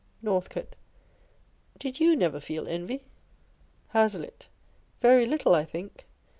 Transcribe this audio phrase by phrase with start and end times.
[0.23, 0.75] Northcote.
[1.77, 3.03] Did you never feel envy?
[3.89, 4.47] Hazlitt.
[4.99, 6.07] Very little, I think.